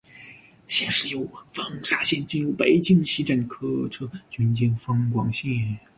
[0.67, 5.77] 现时由丰沙线进入北京西站的客车均经丰广线。